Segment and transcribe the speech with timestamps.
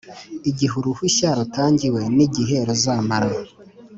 [0.49, 3.29] igihe uruhushya rutangiwe n’igihe ruzamara;